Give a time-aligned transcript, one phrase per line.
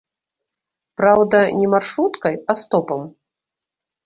[1.01, 3.01] Праўда, не маршруткай, а стопам.